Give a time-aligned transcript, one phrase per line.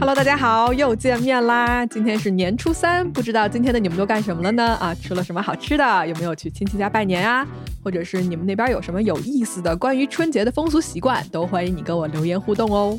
[0.00, 1.84] Hello，大家好，又见面啦！
[1.84, 4.74] 今天是年初三，不知道今天的你们都干什么了呢？
[4.76, 6.06] 啊，吃了什么好吃的？
[6.06, 7.46] 有没有去亲戚家拜年啊？
[7.84, 11.22] 或者是你们那边有什么有意思的关于春节的风俗习惯？
[11.28, 12.98] 都欢迎你跟我留言互动哦。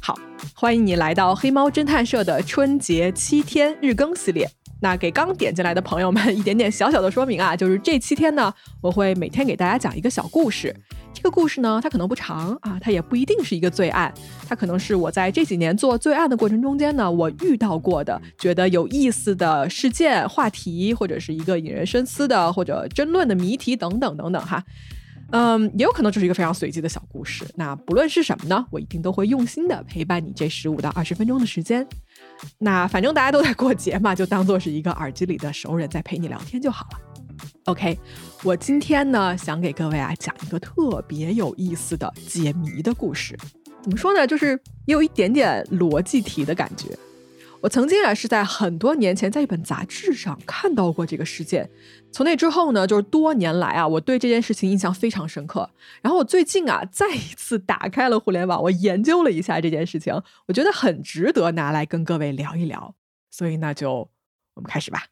[0.00, 0.18] 好，
[0.54, 4.48] 欢迎你来到黑猫侦探社的春节七天日更系列。
[4.80, 10.74] 那给刚点进来的朋友们一点点小小的说明啊，就是这七天呢，我会每天给大家讲一个小故事。
[11.14, 14.12] 这个故事呢，它可能不长啊，它也不一定是一个罪案，
[14.46, 24.62] 它可能是我在这几年做罪案的过程中间呢，我遇到过的觉得有意思的事件、话题，或者是一个引人深思的或者争论的谜题等等等等哈。
[25.30, 27.44] 嗯，也有可能就是一个非常随机的小故事。
[27.54, 31.86] 那不论是什么呢，我一定都会用心的陪伴你这十五到二十分钟的时间。
[32.58, 37.13] 那反正大家都在过节嘛，就当做是一个耳机里的熟人在陪你聊天就好了。
[37.66, 37.98] OK，
[38.42, 43.34] 我今天呢想给各位啊讲一个特别有意思的解谜的故事。
[43.82, 44.26] 怎么说呢？
[44.26, 44.48] 就是
[44.84, 46.96] 也有一点点逻辑题的感觉。
[47.62, 51.70] 我曾经啊是在很多年前在一本杂志上看到过这个事件。
[52.12, 55.70] 从那之后呢，就是多年来啊，我对这件事情印象非常深刻。
[56.02, 60.12] 然后我最近啊再一次打开了互联网，我研究了一下这件事情，
[60.46, 62.94] 我觉得很值得拿来跟各位聊一聊。
[63.30, 64.10] 所以那就
[64.52, 65.04] 我们开始吧。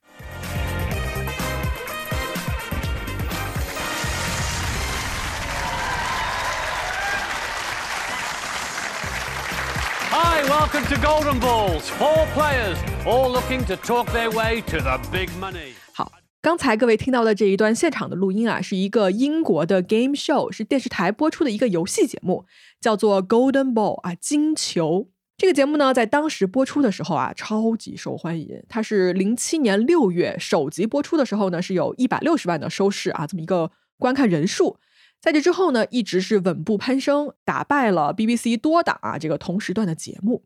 [10.48, 11.88] Welcome to Golden Balls.
[11.98, 15.74] Four players, all looking to talk their way to the big money.
[15.92, 22.44] 好，刚才各位听到的这一段现场的录音啊，是一个英国的 game show，是电视台播出的一个游戏节目，
[22.80, 25.08] 叫做 Golden Ball 啊，金球。
[25.36, 28.62] 这个节目呢，在当时播出的时候啊，超级受欢迎。
[28.68, 34.78] 它是零七年六月首集播出的时候呢，是有一百六十万的收视啊，这么一个观看人数。
[35.22, 40.44] 在这之后呢，一直是稳步攀升，打败了 BBC 多档啊这个同时段的节目。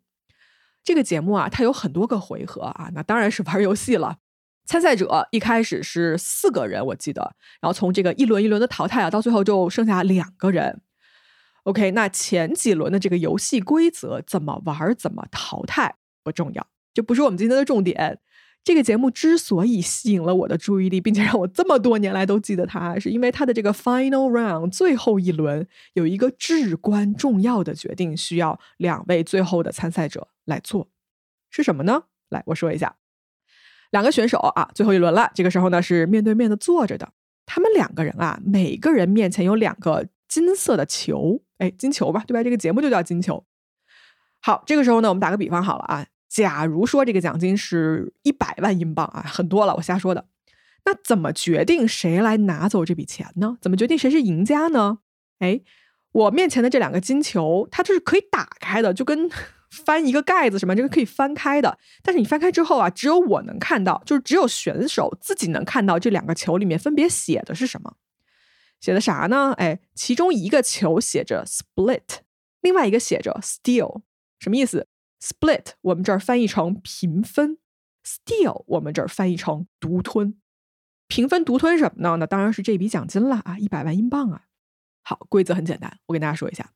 [0.84, 4.18] 这个节目啊，它有很多个回合啊，那当然是玩游戏了。
[4.66, 7.22] 参赛者一开始是四个人，我记得，
[7.60, 10.82] 然后从这个一轮一轮的淘汰啊，到最后就剩下两个人。
[11.62, 18.20] OK，那前几轮的这个游戏规则怎么玩、怎么淘汰不重要，这不是我们今天的重点。
[18.66, 30.88] 这个节目之所以吸引了我的注意力，并且让我这么多年来都记得它，是因为它的这个 final round 最后一轮有一个至关重要的决定，需要两位最后的参赛者来做，
[31.48, 32.06] 是什么呢？
[32.28, 32.96] 来，我说一下，
[33.92, 37.12] 两个选手啊，最后一轮了，这个时候呢是面对面的坐着的，
[37.46, 42.42] 他们两个人啊，每个人面前有两个金色的球，哎，金球吧，对吧？
[42.42, 43.44] 这个节目就叫金球。
[44.40, 46.06] 好，这个时候呢，我们打个比方好了啊。
[46.36, 50.26] 假如说这个奖金是一百万英镑啊，很多了，我瞎说的。
[50.84, 53.56] 那怎么决定谁来拿走这笔钱呢？
[53.62, 54.98] 怎么决定谁是赢家呢？
[55.38, 55.62] 哎，
[56.12, 59.30] 我面前的这两个金球，它就是可以打开的，就跟
[59.72, 61.78] 翻一个盖子什么，这个可以翻开的。
[62.02, 67.94] 但是你翻开之后啊，只有我能看到，就是只有选手自己能看到这两个球里面分别写的是什么。
[68.78, 69.54] 写的啥呢？
[69.56, 72.18] 哎，其中一个球写着 split，
[72.60, 74.02] 另外一个写着 steal，
[74.38, 74.86] 什么意思
[75.26, 77.58] ？Split，我们这儿翻译成平分
[78.04, 80.38] ；Steal，我们这儿翻译成独吞。
[81.08, 82.16] 平分独吞什么呢？
[82.18, 84.42] 那当然是这笔奖金了啊，一百万英镑啊。
[85.02, 86.70] 好，规则很简单，我跟大家说一下：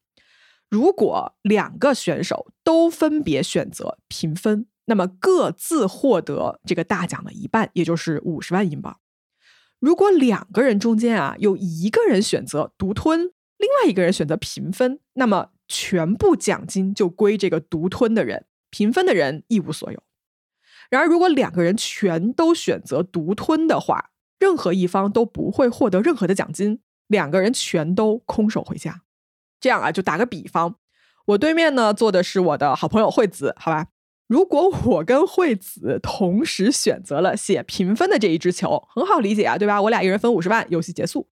[0.68, 8.98] 如果两个选手都分别选择平分，那么各自获得这个大奖的一半，也就是五十万英镑。
[9.78, 15.50] 如果两个人中间啊有一个人选择独吞，另外一个人选择平分，那么。
[15.70, 20.02] 全部奖金就归这个独吞的人，平分的人一无所有。
[20.90, 24.10] 然而，如果两个人全都选择独吞的话，
[24.40, 29.02] 任何一方都不会获得任何的奖金，两个人全都空手回家。
[29.60, 30.74] 这样啊，就打个比方，
[31.26, 33.86] 我对面呢坐的是我的好朋友惠子，好吧？
[34.26, 39.80] 如果我跟惠子同时选择了写平分的这一支球，很好理解啊，对吧？
[39.82, 41.28] 我俩一人分五十万，游戏结束。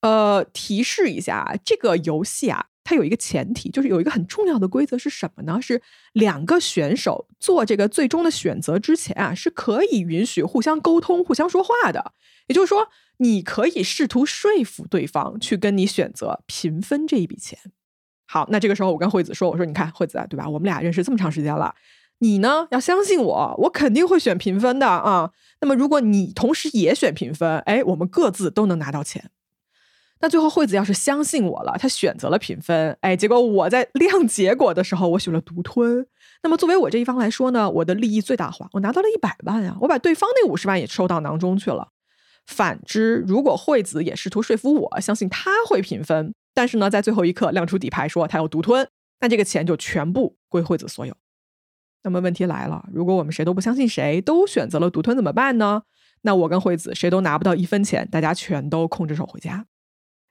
[0.00, 2.69] 呃，提示一下，这个游戏啊。
[2.82, 5.60] 它有一个前提，就是有一个很重要的规则是什么呢？
[5.60, 5.80] 是
[6.12, 12.12] 两个选手做这个最终的选择之前啊，是可以允许互相沟通、互相说话的。
[12.48, 12.88] 也就是说，
[13.18, 17.58] 你可以试图说服对方去跟你选择平分这一笔钱。
[18.26, 20.48] 好，那这个时候我跟惠子说：“我说你看，惠子啊，对吧？
[20.48, 21.74] 我们俩认识这么长时间了，
[22.18, 25.30] 你呢要相信我，我肯定会选平分的啊。
[25.60, 29.30] 那么如果你同时也选平分，哎，我们各自都能拿到钱。”
[30.22, 36.06] 那最后惠子要是相信我了，他选择了平分，哎，结果我在 亮结果的时候，我选了独吞。
[36.42, 41.88] 那么作为我这一方来说呢，我的利益最大化，我拿到了一百万啊，我把对方那五十万也收到囊中去了。
[42.46, 48.88] 反之，如果惠子也试图说服我，相信他会平分，但是呢，在最后一刻亮出底牌说他要独吞，
[49.20, 51.14] 那这个钱就全部归惠子所有。
[52.02, 55.82] 那么问题来了，如果我们谁都不相信谁，都选择了独吞怎么办呢？
[56.22, 59.66] 那我跟惠子谁都拿不到一分钱，大家全都空着手回家。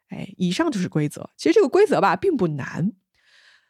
[0.10, 1.30] 哎，以上就是规则。
[1.38, 2.92] 其实这个规则吧，并不难。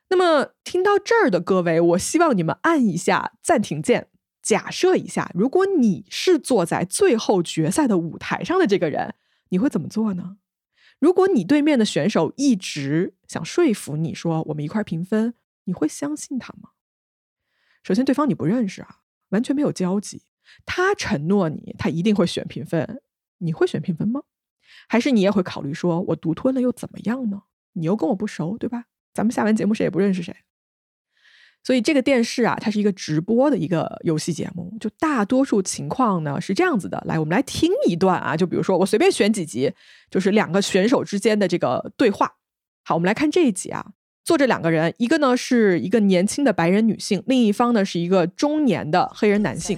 [0.09, 4.09] 那么听到这儿的各位，我希望你们按一下暂停键，
[4.41, 9.13] 假设一下，如果你是坐在最后决赛的舞台上的这个人，
[9.49, 10.37] 你会怎么做呢？
[10.99, 16.71] 如果你对面的选手一直想说服你说我们一块平分，你会相信他吗？
[17.83, 18.97] 首先，对方你不认识啊，
[19.29, 20.23] 完全没有交集。
[20.65, 23.01] 他承诺你，他一定会选平分，
[23.37, 24.23] 你会选平分吗？
[24.89, 27.43] 还是你也会考虑说，我独吞了又怎么样呢？
[27.73, 28.83] 你又跟我不熟，对吧？
[29.13, 30.35] 咱们下完节目谁也不认识谁。
[31.63, 37.03] 所以这个电视啊，它是一个直播的一个游戏节目，就大多数情况呢是这样子的。
[37.05, 39.71] 来，我们来听一段啊，就比如说我随便选几集，
[40.09, 42.35] 就是两个选手之间的这个对话。
[42.83, 43.91] 好，我们来看这一集啊。
[44.23, 49.77] 坐着两个人，一个呢是一个年轻的白人女性，另一方呢是一个中年的黑人男性。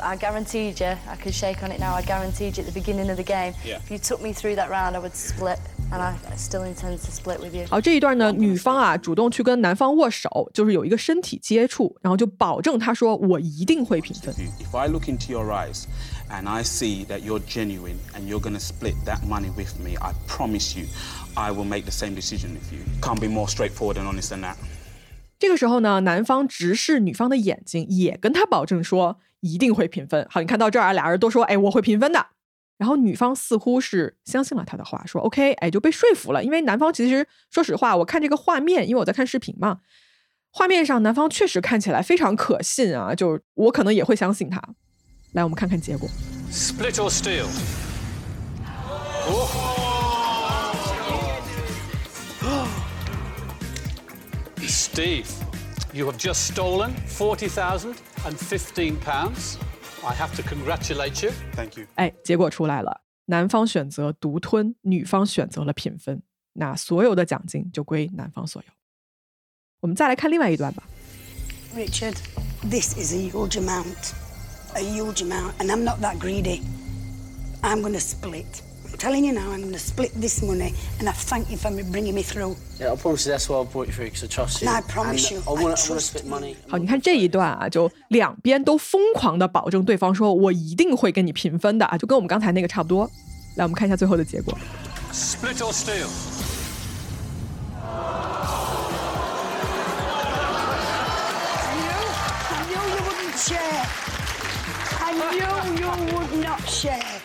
[0.00, 1.94] I guaranteed you, I could shake on it now.
[1.94, 3.54] I guaranteed you at the beginning of the game.
[3.64, 5.58] If you took me through that round, I would split,
[5.90, 7.66] and I still intend to split with you.
[7.68, 14.34] 好，这一段呢，女方啊主动去跟男方握手，就是有一个身体接触，然后就保证他说我一定会平分。
[14.34, 15.84] If I look into your eyes
[16.30, 19.96] and I see that you're genuine and you're going to split that money with me,
[19.98, 20.86] I promise you.
[21.34, 22.80] I will make the same decision with you.
[23.00, 24.56] Can't be more straightforward and honest than that.
[25.38, 30.26] 这个时候呢，男方直视女方的眼睛，也跟他保证说一定会平分。
[30.30, 32.26] 好，你看到这儿，俩人都说，哎，我会平分的。
[32.78, 36.42] 然后女方似乎是相信了他的话，说 OK，哎，就被说服了。
[36.42, 39.80] 因为男方其实说实话，我看这个画面，因为我在看视频嘛，
[40.50, 44.60] 画面上男方确实看起来非常可信啊，就我可能也会相信他。
[45.32, 46.08] 来，我们看看结果。
[46.52, 47.46] Split or steal?
[54.71, 55.27] Steve,
[55.93, 59.57] you have just stolen forty thousand and fifteen pounds.
[60.03, 61.31] I have to congratulate you.
[61.53, 61.87] Thank you.
[61.95, 66.21] 哎，结果出来了，男方选择独吞，女方选择了平分，
[66.53, 68.73] 那所有的奖金就归男方所有。
[69.79, 70.83] 我们再来看另外一段吧。
[71.75, 72.15] Richard,
[72.69, 74.13] this is a huge amount.
[74.73, 75.53] A huge amount.
[75.59, 76.61] And I'm not that greedy.
[77.61, 78.61] I'm going to split.
[78.91, 80.73] I'm telling you now, I'm going to split this money.
[80.99, 82.55] And I thank you for me bringing me through.
[82.79, 84.67] Yeah, I promise you that's why I brought you through because I trust you.
[84.67, 86.29] No, I promise And you, I I want, I want to trust split you.
[86.31, 86.55] money.
[86.67, 93.09] 好，你看这一段啊，就两边都疯狂的保证对方说，我一定会跟你平分的啊，就跟我们刚才那个差不多。
[93.55, 94.57] 来，我们看一下最后的结果。
[95.13, 96.07] Split or steal?
[102.49, 103.85] I knew you wouldn't share.
[104.99, 105.31] I knew
[105.79, 107.21] you would not share.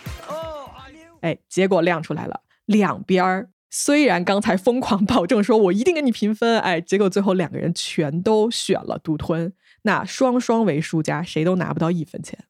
[1.22, 12.46] 哎，结果亮出来了，两边儿虽然刚才疯狂保证说我一定跟你平分，哎，结果最后两个人全都选了独吞，那双双为输家，谁都拿不到一分钱。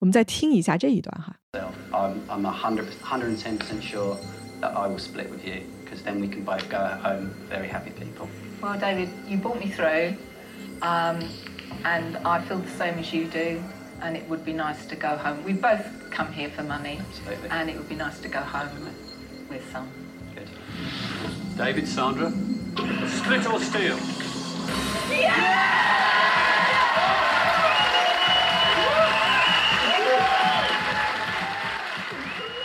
[0.00, 1.36] 我们再听一下这一段哈。
[1.92, 4.18] I'm, I'm 100, 110% sure
[4.60, 7.90] that I will split with you because then we can both go home very happy
[7.90, 8.28] people.
[8.60, 10.16] Well, David, you brought me through,
[10.82, 11.22] um,
[11.84, 13.62] and I feel the same as you do.
[14.02, 15.42] And it would be nice to go home.
[15.44, 17.48] We both come here for money, Absolutely.
[17.48, 18.68] and it would be nice to go home
[19.48, 19.86] with some.
[20.34, 20.48] Good.
[21.56, 22.30] David, Sandra,
[23.08, 23.96] split or steal?
[25.10, 25.94] Yeah!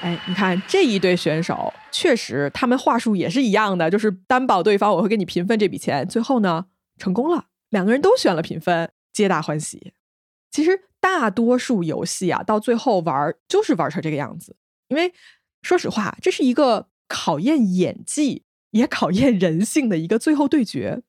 [0.01, 6.07] 哎，你看这一对选手，确实他们话术也是一样的，就是担保对方我会给你平分这笔钱。
[6.07, 6.65] 最后呢，
[6.97, 9.93] 成功了，两个人都选了平分，皆大欢喜。
[10.51, 14.55] 其实大多数游戏啊，到最后玩儿就是玩成这个样子。
[14.87, 15.13] 因为
[15.61, 21.03] 说实话，这是一个考验演技也考验人性的一个最后对决。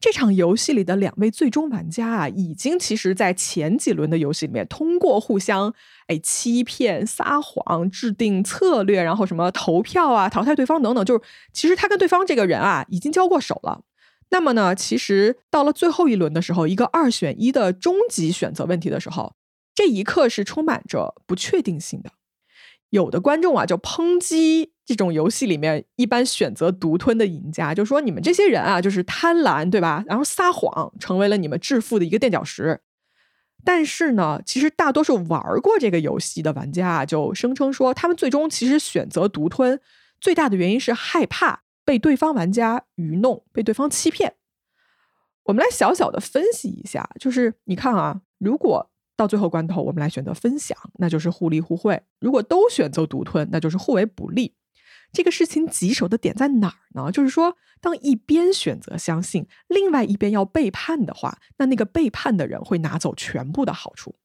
[0.00, 5.74] 这场游戏里的两位最终玩家啊，已经其实在前几轮的游戏里面，通过互相
[6.06, 13.82] 哎欺骗、撒谎、制定策略，然后什么投票啊、淘汰对方等等，就是其实他跟对方这个人啊已经交过手了。
[14.30, 19.34] 那么呢，其实到了最后一轮的时候，一个二选一的终极选择问题的时候，
[19.74, 22.10] 这一刻是充满着不确定性的。
[22.90, 30.02] 有的观众啊，就抨击这种游戏里面一般选择独吞的赢家，就说你们这些人啊，就是贪婪，对吧？
[30.06, 32.80] 然后撒谎，成为了你们致富的一个垫脚石。
[33.64, 39.78] 但是呢，其实大多数玩过这个游戏的玩家啊，就声称说，他们最终其实选择独吞，
[40.20, 44.34] 最大的原因是害怕被对方玩家愚弄，被对方欺骗。
[45.44, 54.54] 我们来小小的分析一下，就是你看啊，如果到最后关头，我们来选择分享，那就是互利互惠；如果都选择独吞，那就是互为不利。
[55.14, 57.10] 这个事情棘手的点在哪儿呢？
[57.10, 64.16] 就是说，当一边选择相信，另外一边要背叛的话，那那个背叛的人会拿走全部的好处。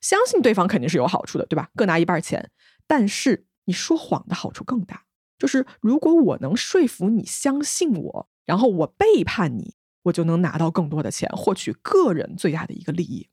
[0.00, 1.68] 相信对方肯定是有好处的，对吧？
[1.76, 2.50] 各拿一半钱。
[2.86, 5.04] 但是你说谎的好处更大，
[5.40, 13.28] 就是如果我能说服你相信我，然后我背叛你，我就能拿到更多的钱，获取个人最大的一个利益。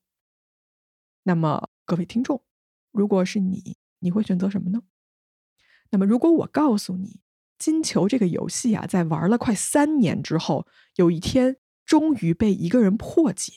[1.24, 2.42] 那么，各位听众，
[2.92, 4.82] 如果是你，你会选择什么呢？
[5.92, 7.20] 那么，如果我告诉你，
[7.60, 13.52] 金球这个游戏啊，在玩了快三年之后，有一天终于被一个人破解。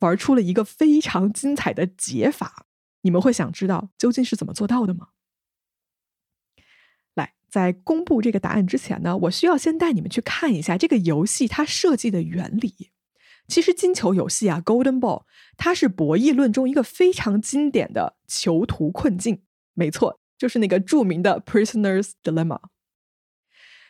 [0.00, 2.66] 玩出了一个非常精彩的解法，
[3.00, 5.08] 你们会想知道究竟是怎么做到的吗？
[7.58, 12.90] 在公布这个答案之前呢，我需要先带你们去看一下这个游戏它设计的原理。
[13.48, 15.24] 其实金球游戏啊，Golden Ball，
[15.56, 19.42] 它是博弈论中一个非常经典的囚徒困境。
[19.74, 22.60] 没错，就是那个著名的 Prisoner's Dilemma。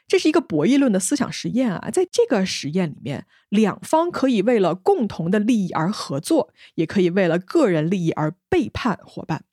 [0.06, 9.44] 这是一个博弈论的思想实验啊，在这个实验里面，两方可以为了共同的利益而合作，也可以为了个人利益而背叛伙伴。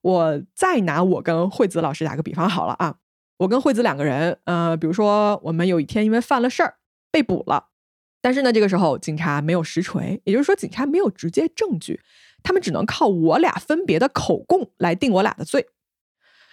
[0.00, 2.98] 我再拿我跟惠子老师打个比方好了啊，
[3.38, 6.76] 我跟惠子两个人，呃，比如说我们有一天因为犯了事儿
[7.10, 7.68] 被捕了，
[8.20, 12.00] 但是呢，这个时候警察没有实锤，也就是说警察没有直接证据，
[12.42, 15.68] 他们只能靠我俩分别的口供来定我俩的罪。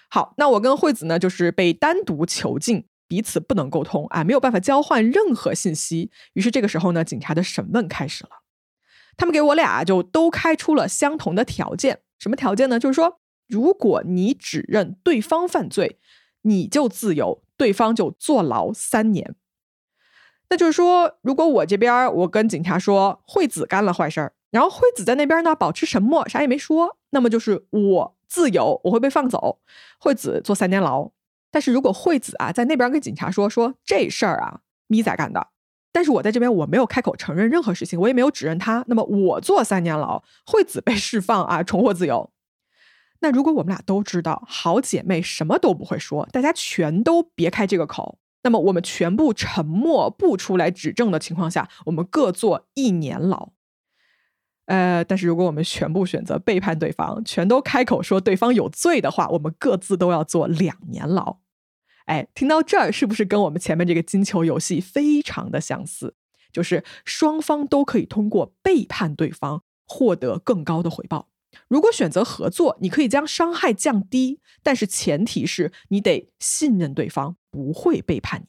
[0.09, 2.85] 好，那我跟惠子呢，就是被单独囚禁。
[3.07, 6.09] 彼此不能沟通啊，没有办法交换任何信息。
[6.33, 8.31] 于是这个时候呢，警察的审问开始了。
[9.15, 11.99] 他们给我俩就都开出了相同的条件。
[12.17, 12.79] 什么条件呢？
[12.79, 15.99] 就是说，如果你指认对方犯罪，
[16.45, 19.35] 你就自由，对方就坐牢三年。
[20.49, 29.59] 那就是说，如果我这边我跟警察说惠子干了坏事儿，然后惠子在那边呢保持沉默，啥也没说，那么就是我自由，我会被放走，
[29.99, 31.11] 惠子坐三年牢。
[31.49, 35.47] 但是如果惠子啊在那边跟警察说说这事儿啊咪仔干的，
[35.91, 42.29] 但是我在这边我没有开口承认任何事情，我也没有指认他，那么我坐三年牢，惠子被释放啊重获自由。
[43.19, 53.49] 那如果我们俩都知道好姐妹什么都不会说，大家全都别开这个口，那么我们全部沉默不出来指证的情况下，我们各坐一年牢。
[54.65, 61.37] 呃，但是如果我们全部选择背叛对方，全都开口说对方有罪的话，我们各自都要坐两年牢。
[62.05, 66.15] 哎，听到这儿，是不是跟我们前面这个金球游戏非常的相似？
[66.51, 71.29] 就是双方都可以通过背叛对方获得更高的回报。
[71.67, 78.47] 如果选择合作，你可以将伤害降低，但是前提是你得信任对方不会背叛你。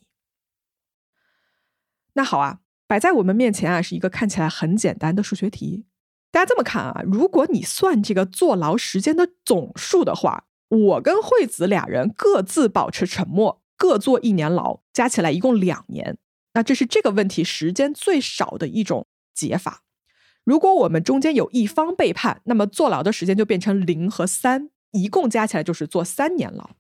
[2.15, 5.87] 那好啊，摆在我们面前啊，是一个看起来很简单的数学题。
[6.31, 10.45] 大家这么看啊，如果你算这个坐牢时间的总数的话。
[10.69, 16.19] 我跟惠子俩人各自保持沉默，各坐一年牢，加起来一共两年。
[16.55, 19.85] 那这是这个问题时间最少的一种解法。
[20.47, 26.71] 如果我们中间有一方背叛，那么坐牢的时间就变成零和三，一共加起来就是坐三年牢。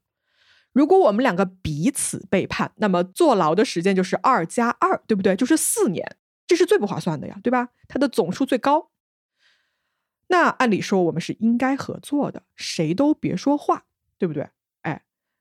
[0.73, 5.35] 如果我们两个彼此背叛，那么坐牢的时间就是二加二，对不对？
[5.35, 7.71] 就是四年，这是最不划算的呀，对吧？
[7.89, 8.93] 它的总数最高。
[10.29, 14.49] 那按理说我们是应该合作的，谁都别说话，对不对？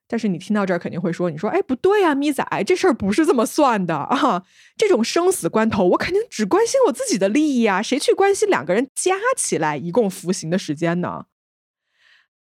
[0.07, 4.45] 但是你听到这儿肯定会说，你说，哎，不对呀，咪仔，这事儿不是这么算的啊！
[4.77, 11.25] 这种生死关头，我肯定只关心我自己的利益啊，谁去关心两个人加起来一共服刑的时间呢？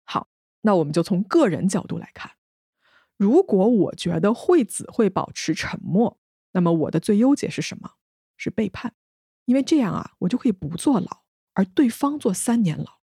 [0.03, 0.27] 好，
[0.61, 2.31] 那我们就从个人角度来看，
[3.17, 6.19] 如果我觉得惠子会保持沉默，
[6.51, 7.91] 那么我的最优解是什么？
[8.37, 8.93] 是背叛，
[9.45, 11.23] 因为这样啊，我就可以不坐牢。
[11.53, 12.99] 而对方坐三年牢，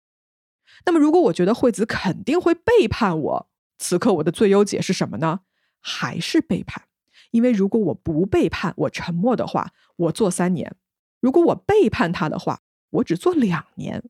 [0.84, 3.50] 那么如果我觉得惠子肯定会背叛我，
[3.82, 5.40] 此刻我的最优解是什么呢？
[5.80, 6.84] 还是背叛？
[7.32, 10.70] 因为如果我不背叛，我沉默的话，我做三年；
[11.18, 12.60] 如果我背叛他的话，
[12.90, 14.04] 我只做两年。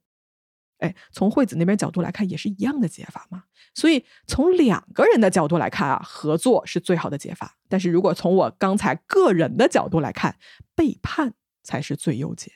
[0.78, 3.44] 哎，从惠子那边角度来看，也是一样的解法嘛。
[3.74, 7.56] 所以从两个人的角度来看啊，合作是最好的解法。
[7.70, 10.36] 但是如果从我刚才个人的角度来看，
[10.74, 12.52] 背叛才是最优解。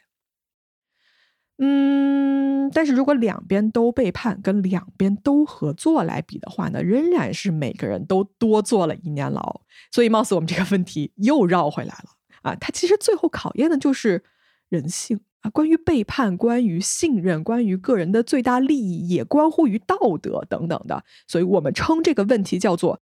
[1.58, 9.62] 嗯，但是如果两边都背叛，跟两边都合作来比的话呢，仍然是每个人都多坐了一年牢。
[9.90, 12.10] 所以，貌似我们这个问题又绕回来了
[12.42, 12.54] 啊！
[12.56, 14.22] 它其实最后考验的就是
[14.68, 21.04] 人性啊，关于背叛，关于信任，关于个人的最大利益，也关乎于道德等等的。
[21.26, 23.00] 所以我们称这个问题叫做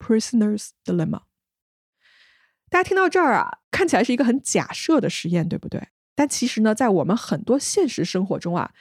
[0.00, 1.20] “prisoner's dilemma”。
[2.68, 5.86] 大家听到这儿啊，看起来是一个很假设的实验，对不对？
[6.16, 8.72] 但其实呢，在我们很多现实生活中啊，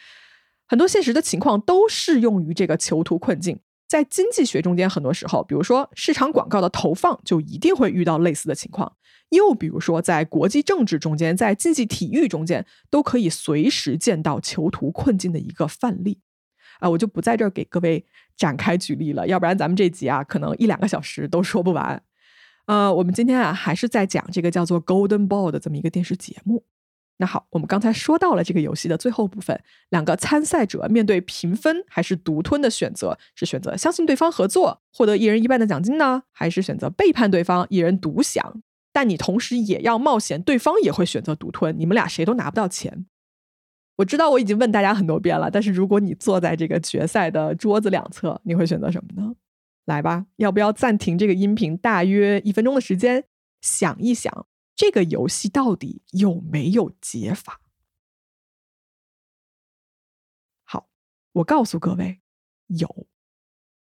[0.66, 3.60] 很多现实的情况都适用于这个囚徒困境。
[3.88, 8.96] 在经济学中间，很多时候，比如说市场广告的投放，就一定会遇到类似的情况。
[9.30, 16.20] 又比如说，在国际政治中间，在竞技体育中间，都可以随时见到囚徒困境的一个范例。
[16.80, 22.02] 啊，我就不在这儿给各位展开举例了，要不然咱们这集啊，可能一两个小时都说不完。
[22.66, 26.64] 呃，我们今天啊，还是在讲这个叫做《Golden Ball》的这么一个电视节目。
[27.18, 29.58] 那好，我们刚才说到了这个游戏的最后部分，
[29.90, 38.62] 两个参赛者面对平分还是独吞的选择，是选择相信对方合作，获得一人一半的奖金呢，还是选择背叛对方，一人独享？
[38.92, 43.06] 但你同时也要冒险，对方也会选择独吞，你们俩谁都拿不到钱。
[43.98, 49.34] 我知道我已经问大家很多遍了，但是如果你坐在这个决赛的桌子两侧，你会选择什么呢？
[49.86, 53.24] 来吧，要不要暂停这个音频，大约一分钟的时间，
[53.62, 54.48] 想一想。
[54.76, 57.62] 这个游戏到底有没有解法？
[60.64, 60.90] 好，
[61.34, 62.22] 我告诉各位，
[62.68, 63.08] 有。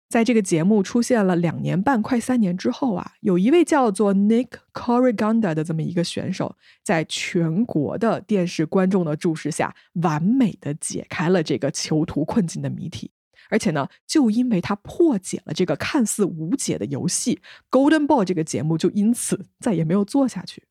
[0.10, 13.12] 在这个节目出现了两年半、快三年之后啊，有一位叫做 Nick Corriganda 的这么一个选手，在全国的电视观众的注视下，完美的解开了这个囚徒困境的谜题。
[13.50, 20.64] 而且呢，就因为他破解了这个看似无解的游戏，Golden Ball 这个节目就因此再也没有做下去。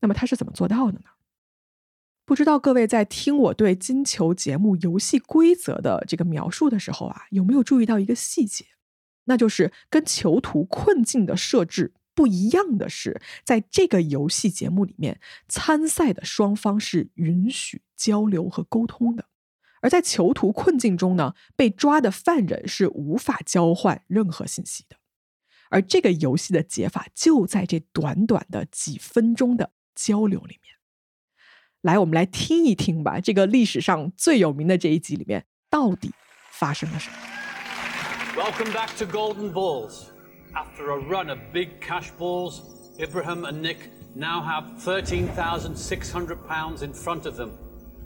[0.00, 1.10] 那么他是怎么做到的呢？
[2.24, 8.66] 不知道各位在听我对金球节目游戏规则的这个描述的时候啊，有没有注意到一个细节？
[9.24, 19.24] 那就是跟囚徒困境的设置不一样的是，在这个游戏节目里面，参赛的双方是允许交流和沟通的；
[19.80, 24.96] 而在囚徒困境中呢，被抓的犯人是无法交换任何信息的。
[25.68, 29.72] 而这个游戏的解法就在这短短的几分钟的。
[29.99, 30.75] 交流里面，
[31.81, 33.19] 来，我们来听一听吧。
[33.19, 36.11] 这个历史上最有名的这一集里面，到底
[36.51, 37.15] 发生了什么？
[38.35, 40.09] Welcome back to Golden Balls.
[40.53, 42.61] After a run of big cash balls,
[42.99, 47.51] Ibrahim and Nick now have thirteen thousand six hundred pounds in front of them.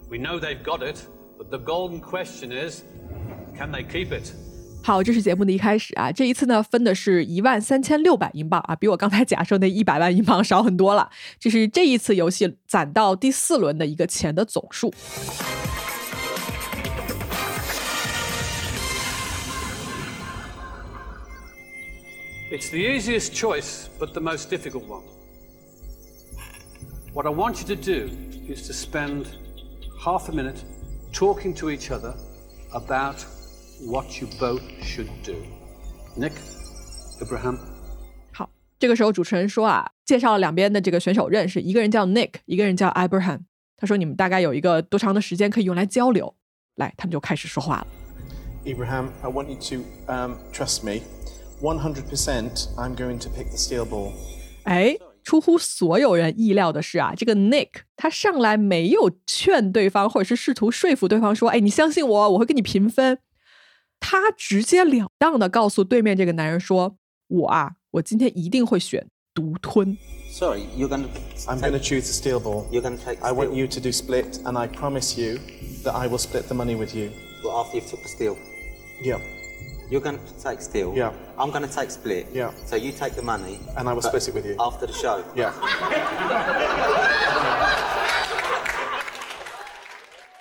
[0.09, 2.83] We know they've got it, but the golden question is,
[3.55, 4.33] can they keep it?
[4.86, 6.12] 好，这是节目的一开始啊。
[6.12, 11.08] 这一次呢，分的是一万三千六百英镑啊，比我刚才假设那一百万英镑少很多了。
[11.40, 14.92] 这是这一次游戏攒到第四轮的一个钱的总数。
[22.52, 25.04] It's the easiest choice, but the most difficult one.
[27.14, 28.10] What I want you to do
[28.52, 29.28] is to spend
[29.98, 30.58] half a minute
[31.10, 32.12] talking to each other
[32.74, 33.24] about
[33.86, 35.34] What you both should do,
[36.16, 36.32] Nick,
[37.20, 37.58] Abraham.
[38.32, 43.40] 好，这个时候主持人说啊，介绍了两边的这个选手认识，一个人叫 Nick，一个人叫 Abraham。
[43.76, 46.34] 他说你们大概有一个多长的时间可以用来交流？
[46.76, 47.86] 来，他们就开始说话了。
[48.64, 51.02] Abraham, I want you to um, trust me.
[51.60, 54.12] One hundred percent, I'm going to pick the steel ball.
[54.62, 63.18] 哎，出乎所有人意料的是啊，这个 Nick 他上来没有劝对方，或者是试图说服对方说，哎，你相信我，我会跟你平分。
[64.03, 66.95] 他直截了当的告诉对面这个男人说：“
[67.27, 69.97] 我啊，我今天一定会选独吞。”
[70.31, 71.07] Sorry, you're gonna.
[71.47, 72.65] I'm gonna choose the steel ball.
[72.71, 73.17] You're gonna take.
[73.21, 75.39] I want you to do split, and I promise you
[75.83, 77.11] that I will split the money with you.
[77.43, 78.35] Well, after you've took the steel.
[79.01, 79.19] Yeah.
[79.89, 80.93] You're going to take steel.
[80.95, 81.13] Yeah.
[81.35, 82.27] I'm going to take split.
[82.31, 82.51] Yeah.
[82.67, 83.57] So you take the money.
[83.75, 84.55] And I will split it with you.
[84.59, 85.23] After the show.
[85.35, 85.51] Yeah.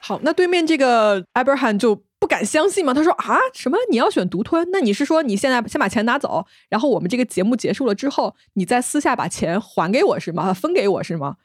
[0.03, 2.92] 好，那对面这个 Abraham 就不 敢相信吗？
[2.96, 4.68] 他说啊，什么你要选独吞？
[4.72, 10.52] 那你是说你现在先把钱拿走，然后我们这个节目结束了之后，你再私下把钱还给我是吗？
[10.52, 11.36] 分给我是吗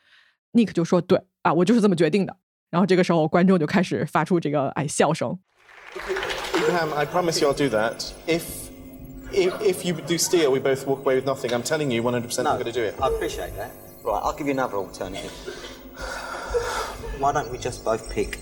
[0.55, 2.35] ？Nick 就说对啊，我就是这么决定的。
[2.71, 5.39] 然后这个时候观众就开始发出这个哎笑声。
[6.55, 8.07] Abraham, I promise you I'll do that.
[8.27, 8.43] If
[9.31, 11.51] if if you do steal, we both walk away with nothing.
[11.51, 12.95] I'm telling you, 100% I'm going to do it.
[12.99, 13.73] I appreciate that.
[14.03, 15.33] Right, I'll give you another alternative.
[17.19, 18.39] Why don't we just both pick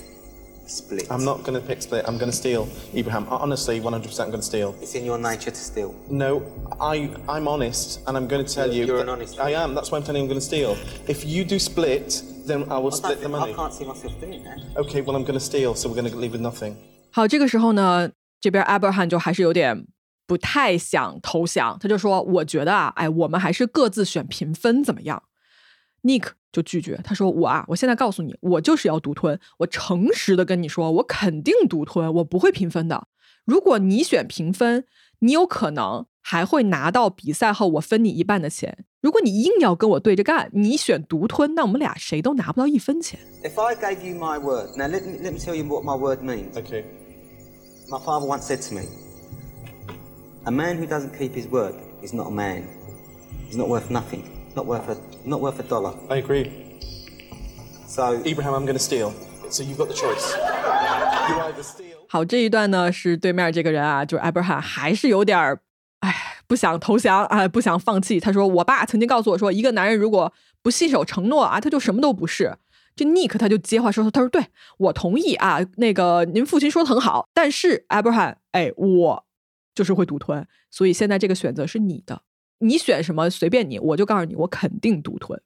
[0.67, 1.07] split.
[1.09, 2.05] I'm not going to pick split.
[2.07, 3.27] I'm going to steal, Ibrahim.
[3.29, 4.75] Honestly, 100% I'm going to steal.
[4.81, 5.93] It's in your nature to steal.
[6.09, 6.41] No,
[6.79, 8.93] I, I'm honest, and I'm going to tell you're, you.
[8.93, 9.39] You're an honest.
[9.39, 9.75] I am.
[9.75, 10.77] That's why I'm telling you I'm going to steal.
[11.07, 13.51] If you do split, then I will I split the money.
[13.51, 14.59] I can't see myself doing that.
[14.77, 16.75] Okay, well I'm going to steal, so we're going to leave with nothing.
[17.11, 19.85] 好，这个时候呢，这边 Abraham 就还是有点
[20.25, 25.21] 不太想投降，他就说：“我觉得啊，哎，我们还是各自选平分怎么样
[26.06, 29.38] ？”Nick 就拒绝，他说：“我啊，我现在告诉你，我就是要独吞。
[29.58, 33.08] 我诚实的跟你说，我肯定独吞，我不会平分的。
[33.44, 34.84] 如果你选平分，
[35.18, 38.84] 你有可能还会拿到比赛后我分你一半的钱。
[39.02, 45.96] 如果你硬要跟我对着干，你选独吞，那我们俩谁都拿不到一分钱。” If I gave you my word, now let me let me tell you what my
[45.96, 46.54] word means.
[46.54, 46.84] Okay.
[47.88, 48.82] My father once said to me,
[50.46, 52.68] A man who doesn't keep his word is not a man.
[53.48, 54.22] He's not worth nothing.
[54.56, 54.96] Not worth a
[55.28, 55.92] not worth a dollar.
[56.08, 56.50] I agree.
[57.86, 59.12] So Abraham, I'm going to steal.
[59.50, 60.34] So you've got the choice.
[61.28, 61.98] You either steal.
[62.08, 65.58] 好，这一段呢是对面这个人啊，就是 Abraham 还是有点儿，
[66.00, 68.18] 哎，不想投降啊，不想放弃。
[68.18, 72.56] 他说：“我爸曾经告诉我说，一个男人如果不信守承诺啊，他就什么都不是。”
[72.96, 74.46] 这 Nick 他就接话说：“他说对
[74.78, 79.26] 我同意啊，那个您父亲说的很好，但是 Abraham，哎，我
[79.74, 82.22] 就是会独吞，所以现在这个选择是你的，
[82.58, 85.40] 你选什么随便你，我就告诉你，我肯定独吞。”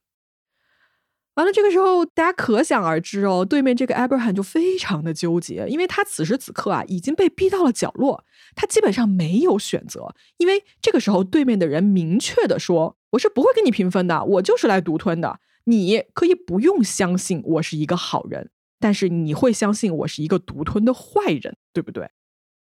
[1.35, 15.41] 完了，这个时候大家可想而知哦，对面这个 Abraham 就非常的纠结，因为他此时此刻啊已经被逼到了角落，他基本上没有选择，因为这个时候对面的人明确的说：“我是不会跟你平分的，我就是来独吞的。
[15.65, 22.11] 你可以不用相信我是一个好人，但是你会相信我是一个独吞的坏人，对不对？”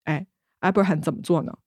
[0.06, 0.28] 哎
[0.62, 1.60] ，Abraham 怎么做呢？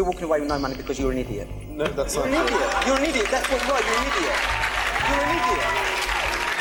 [0.00, 1.46] We're walking away with no money because you're an idiot.
[1.76, 2.86] No, that's You're not an idiot.
[2.86, 3.26] You're an idiot.
[3.30, 3.80] That's what you are.
[3.80, 4.36] You're an idiot.
[5.08, 5.64] You're an idiot.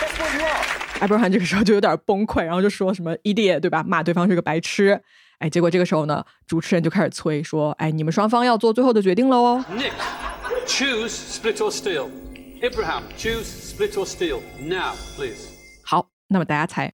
[0.01, 0.63] That's what you are.
[1.01, 3.81] Abraham 这个时候就有点崩溃，然后就说什么 idiot 对吧？
[3.83, 5.01] 骂对方是个白痴。
[5.37, 9.63] 哎，结果这个时候呢，主持人就开始催说：“哎，你们双方要做最后的决定了哦。
[9.71, 9.93] Nick,
[10.67, 12.09] choose split or steal.
[12.61, 14.41] Abraham, choose split or steal.
[14.59, 15.47] Now, please.
[15.85, 16.91] ”好，那么大家猜，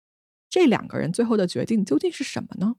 [0.47, 2.75] 这两个人最后的决定究竟是什么呢？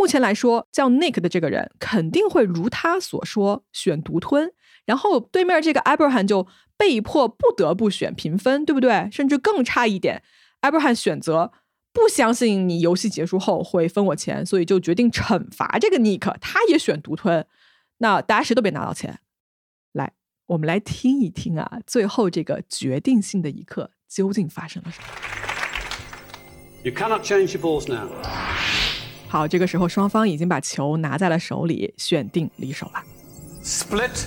[0.00, 4.50] 目前来说，叫 Nick 的这个人肯定会如他所说选独吞，
[4.86, 6.46] 然后对面这个 Abraham 就
[6.78, 9.10] 被迫不得不选平分，对不对？
[9.12, 10.22] 甚至更差一点
[10.62, 11.52] ，Abraham 选择
[11.92, 17.46] 不相信你游戏结束后会分我钱，所以就决定惩罚这个 Nick，他也选独吞。
[17.98, 19.18] 那大家谁都别拿到钱。
[19.92, 20.14] 来，
[20.46, 25.06] 我们来听一听啊，最后这个决定性的一刻究竟发生了什么
[26.84, 28.08] ？You cannot change your balls now.
[29.30, 33.00] 好，这个时候双方已经把球拿在了手里，选定离手了。
[33.62, 34.26] Split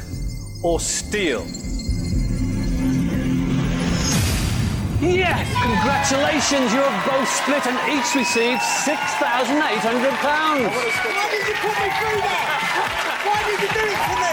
[0.63, 1.41] or steal?
[5.01, 5.45] Yes!
[5.61, 8.93] Congratulations, you have both split and each received £6,800.
[10.63, 12.63] Why did you put me through that?
[13.25, 14.23] Why did you do it to me?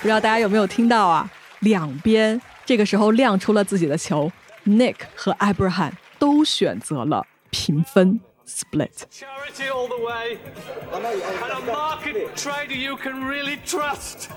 [0.00, 1.30] 不知道大家有没有听到啊？
[1.60, 4.32] 两边这个时候亮出了自己的球
[4.66, 9.02] ，Nick 和 Abraham 都选择了平分 split。
[9.10, 10.38] Charity all the way.
[10.92, 14.28] And a market trader you can really trust.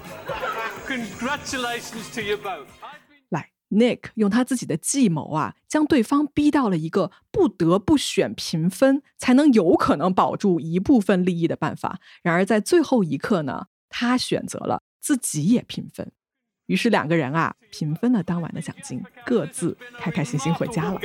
[0.87, 2.67] Congratulations to you both.
[3.29, 11.99] 来，Nick 用他自己的计谋啊，将对方逼到了一个不得不选平分，才能有可能保住一部分利益的办法。
[12.21, 16.11] 然而在最后一刻呢，他选择了自己也平分。
[16.67, 20.99] 于是两个人啊，平分了当晚的奖金，各自开开心心回家了。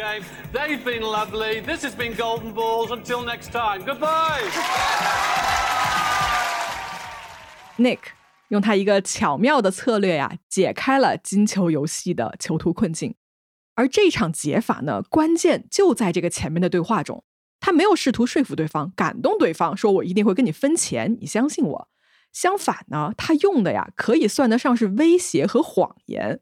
[0.52, 1.60] They've been lovely.
[1.60, 2.88] This has been Golden Balls.
[2.88, 3.84] Until next time.
[3.84, 4.48] Goodbye.
[7.76, 7.98] Nick
[8.48, 13.14] 用他一个巧妙的策略呀、解开了金球游戏的囚徒困境。
[13.74, 17.24] 而这场解法呢，关键就在这个前面的对话中。
[17.60, 21.88] 他没有试图说服对方、感动对方，说我一定会跟你分钱，你相信我。
[22.40, 26.38] 相反呢，他用的呀，可以算得上是威胁和谎言。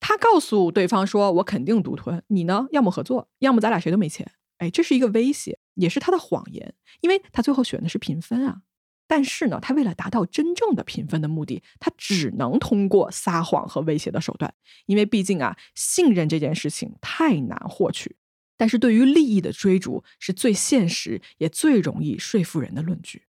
[0.00, 8.62] 他告诉对方说：“我肯定独吞，你呢，要么合作，要么咱俩谁都没钱。”哎，这是一个威胁，也是他的谎言，因为他最后选的是平分啊。
[9.06, 14.54] 但是呢，他为了达到真正的平分的目的，他只能通过撒谎和威胁的手段，
[14.86, 18.16] 因为毕竟啊，信任这件事情太难获取。
[18.56, 23.24] 但是对于利益的追逐，是最现实也最容易说服人的论据。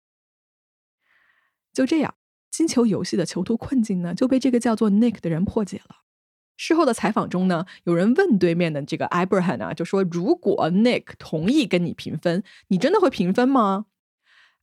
[1.78, 2.12] 就这样，
[2.50, 5.98] 金球游戏的囚徒困境呢，就被这个叫做 Nick 的人破解了。
[6.56, 13.86] 事后的采访中呢，有人问对面的这个 Abraham 啊，就说：“如果 Nick 同意跟你平分，你真的会平分吗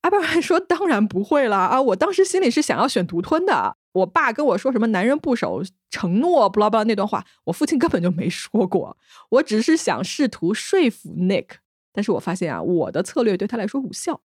[0.01, 1.59] ？”Abraham 说：“当然不会啦！
[1.59, 3.77] 啊，我当时心里是想要选独吞的。
[3.93, 8.97] 我爸跟我说什么‘男人不守承诺’不拉不拉那段话，我父亲根本就没说过。
[9.29, 11.45] 我只是想试图说服 Nick，
[11.93, 14.19] 但是我发现啊，我的策略对他来说无效。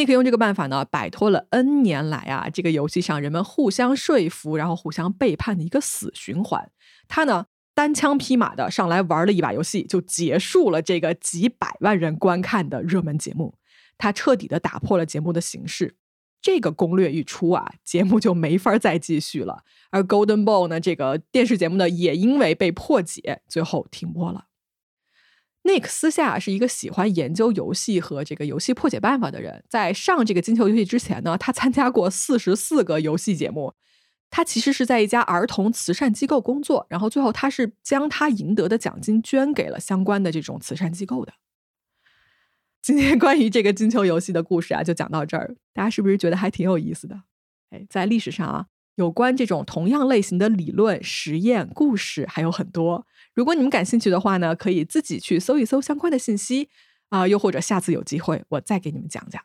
[0.00, 6.70] 好，Nick 用这个办法呢，摆脱了 N 年来啊这个游戏上人们互相说服，然后互相背叛的一个死循环。
[7.08, 13.54] 他呢，单枪匹马的上来玩了一把游戏，就结束了这个几百万人观看的热门节目。
[13.98, 15.96] 他彻底的打破了节目的形式。
[16.42, 19.62] 这个攻略一出啊，节目就没法再继续了。
[19.90, 24.46] 而 Golden Ball 呢，这个电视节目呢，也因为被破解，最后停播了。
[25.62, 29.62] Nick 私下是一个喜欢研究游戏和这个游戏破解办法的人。
[29.68, 33.74] 在上这个金球游戏之前呢，他参加过四十四个游戏节目。
[34.32, 41.32] 他其实是在一家儿童慈善机构工作，然后最后他是将他赢得的奖金捐给了相关的这种慈善机构的。
[42.80, 45.56] 今天关于这个金球游戏的故事啊，就讲到这儿。
[45.74, 47.22] 大家是不是觉得还挺有意思的？
[47.70, 53.06] 哎，在历史上啊，有关这种同样类型的理论、实验、故事还有很多。
[53.34, 56.68] 如果你们感兴趣的话呢，可以自己去搜一搜相关的信息
[57.10, 59.42] 啊，又或者下次有机会我再给你们讲讲。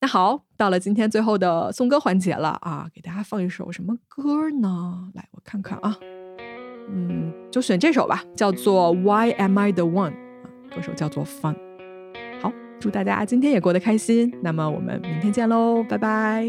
[0.00, 5.10] 那好，到了今天最后的送歌环节了啊，给大家放一首什么歌呢？
[5.14, 5.96] 来，我看看啊，
[6.88, 11.56] 嗯，就选这首吧，叫做《Why Am I the One》啊，歌手叫做 Fun。
[12.40, 16.48] 好祝大家今天也过得开心，那么我们明天见喽，拜拜。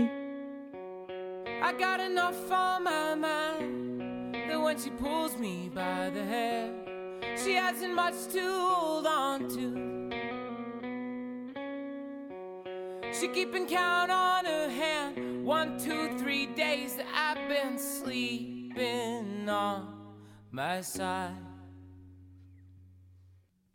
[1.61, 3.72] I got enough on my mind
[4.73, 6.71] when she pulls me by the hair,
[7.37, 10.09] she hasn't much to hold on to.
[13.13, 15.45] She keeping count on her hand.
[15.45, 19.93] One, two, three days that I've been sleeping on
[20.49, 21.35] my side.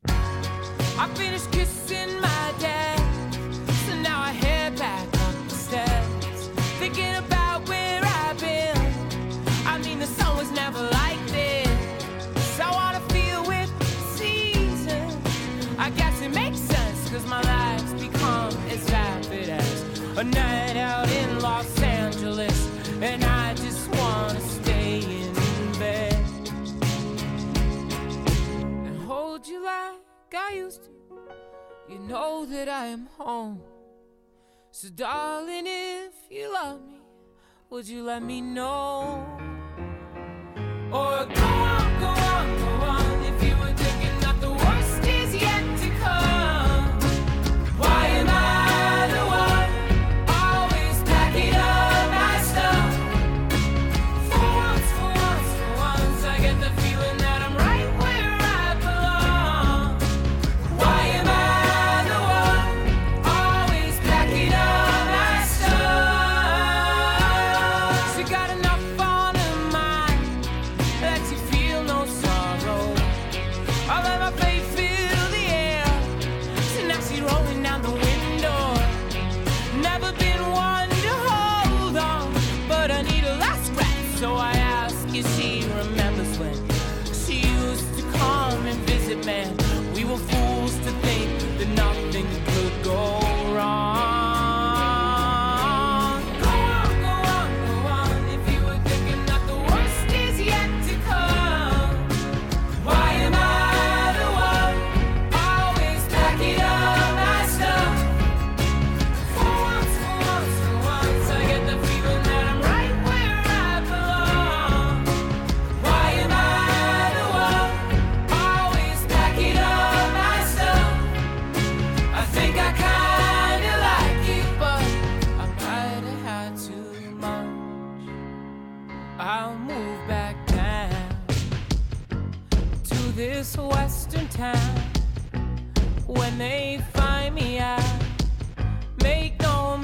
[0.08, 2.98] I finished kissing my dad,
[3.86, 6.07] so now I head back up the steps,
[20.18, 22.68] a night out in Los Angeles,
[23.00, 25.32] and I just wanna stay in
[25.78, 26.12] bed
[28.84, 30.90] and hold you like I used to.
[31.88, 33.60] You know that I am home.
[34.72, 37.00] So, darling, if you love me,
[37.70, 39.24] would you let me know?
[40.90, 42.17] Or go on, go
[84.18, 84.57] So I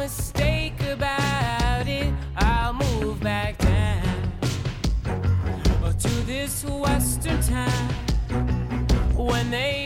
[0.05, 4.03] mistake about it, I'll move back down
[5.99, 7.88] to this western town.
[9.17, 9.84] When they